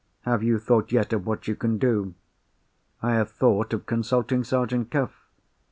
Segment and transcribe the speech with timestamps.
[0.21, 2.15] Have you thought yet of what you can do?"
[3.03, 5.13] "I have thought of consulting Sergeant Cuff."